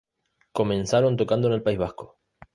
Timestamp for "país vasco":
1.61-2.17